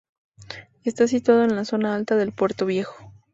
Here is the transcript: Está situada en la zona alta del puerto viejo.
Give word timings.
Está 0.83 1.07
situada 1.07 1.43
en 1.45 1.55
la 1.55 1.63
zona 1.63 1.93
alta 1.93 2.15
del 2.15 2.31
puerto 2.31 2.65
viejo. 2.65 3.13